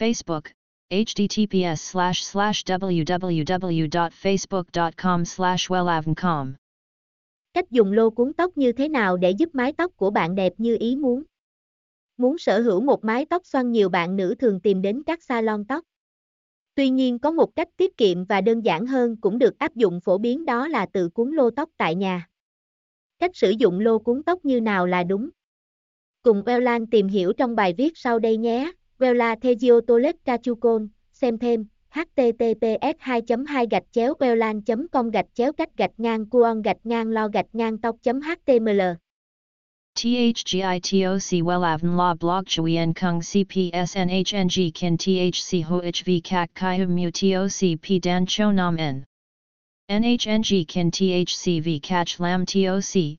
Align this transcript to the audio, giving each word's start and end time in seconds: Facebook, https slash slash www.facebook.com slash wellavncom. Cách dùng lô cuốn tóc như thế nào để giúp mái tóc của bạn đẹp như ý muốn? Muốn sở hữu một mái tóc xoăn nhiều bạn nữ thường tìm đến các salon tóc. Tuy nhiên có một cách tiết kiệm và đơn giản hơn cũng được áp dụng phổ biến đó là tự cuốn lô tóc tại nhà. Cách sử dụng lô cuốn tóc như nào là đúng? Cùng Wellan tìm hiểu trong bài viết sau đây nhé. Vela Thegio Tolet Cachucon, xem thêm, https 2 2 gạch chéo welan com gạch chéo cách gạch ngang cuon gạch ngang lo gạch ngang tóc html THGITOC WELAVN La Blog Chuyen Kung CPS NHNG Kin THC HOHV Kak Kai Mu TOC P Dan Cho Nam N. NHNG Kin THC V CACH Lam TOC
Facebook, 0.00 0.42
https 0.90 1.76
slash 1.76 2.22
slash 2.22 2.64
www.facebook.com 2.64 5.24
slash 5.24 5.70
wellavncom. 5.70 6.52
Cách 7.54 7.70
dùng 7.70 7.92
lô 7.92 8.10
cuốn 8.10 8.32
tóc 8.32 8.58
như 8.58 8.72
thế 8.72 8.88
nào 8.88 9.16
để 9.16 9.30
giúp 9.30 9.48
mái 9.52 9.72
tóc 9.72 9.96
của 9.96 10.10
bạn 10.10 10.34
đẹp 10.34 10.52
như 10.58 10.76
ý 10.80 10.96
muốn? 10.96 11.22
Muốn 12.16 12.38
sở 12.38 12.60
hữu 12.60 12.80
một 12.80 13.04
mái 13.04 13.24
tóc 13.24 13.46
xoăn 13.46 13.72
nhiều 13.72 13.88
bạn 13.88 14.16
nữ 14.16 14.34
thường 14.38 14.60
tìm 14.60 14.82
đến 14.82 15.02
các 15.06 15.22
salon 15.22 15.64
tóc. 15.64 15.84
Tuy 16.74 16.90
nhiên 16.90 17.18
có 17.18 17.30
một 17.30 17.56
cách 17.56 17.68
tiết 17.76 17.96
kiệm 17.96 18.24
và 18.24 18.40
đơn 18.40 18.60
giản 18.60 18.86
hơn 18.86 19.16
cũng 19.20 19.38
được 19.38 19.58
áp 19.58 19.74
dụng 19.74 20.00
phổ 20.00 20.18
biến 20.18 20.44
đó 20.44 20.68
là 20.68 20.86
tự 20.86 21.08
cuốn 21.08 21.30
lô 21.30 21.50
tóc 21.50 21.70
tại 21.76 21.94
nhà. 21.94 22.28
Cách 23.18 23.36
sử 23.36 23.50
dụng 23.50 23.80
lô 23.80 23.98
cuốn 23.98 24.22
tóc 24.22 24.44
như 24.44 24.60
nào 24.60 24.86
là 24.86 25.04
đúng? 25.04 25.28
Cùng 26.22 26.42
Wellan 26.42 26.86
tìm 26.90 27.08
hiểu 27.08 27.32
trong 27.32 27.56
bài 27.56 27.74
viết 27.78 27.98
sau 27.98 28.18
đây 28.18 28.36
nhé. 28.36 28.72
Vela 29.00 29.36
Thegio 29.42 29.80
Tolet 29.80 30.16
Cachucon, 30.24 30.88
xem 31.12 31.38
thêm, 31.38 31.64
https 31.94 32.94
2 33.00 33.22
2 33.46 33.66
gạch 33.66 33.92
chéo 33.92 34.14
welan 34.20 34.60
com 34.92 35.10
gạch 35.10 35.26
chéo 35.34 35.52
cách 35.52 35.76
gạch 35.76 35.90
ngang 35.98 36.26
cuon 36.26 36.62
gạch 36.62 36.76
ngang 36.84 37.10
lo 37.10 37.28
gạch 37.28 37.46
ngang 37.52 37.78
tóc 37.78 37.96
html 38.04 38.80
THGITOC 39.94 41.42
WELAVN 41.42 41.96
La 41.96 42.14
Blog 42.14 42.46
Chuyen 42.46 42.94
Kung 42.94 43.20
CPS 43.20 43.96
NHNG 43.96 44.70
Kin 44.74 44.96
THC 44.96 45.64
HOHV 45.64 46.20
Kak 46.24 46.50
Kai 46.54 46.86
Mu 46.86 47.10
TOC 47.10 47.80
P 47.82 47.98
Dan 47.98 48.26
Cho 48.26 48.52
Nam 48.52 48.78
N. 48.78 49.04
NHNG 49.90 50.68
Kin 50.68 50.90
THC 50.90 51.62
V 51.62 51.80
CACH 51.80 52.20
Lam 52.20 52.46
TOC 52.46 53.18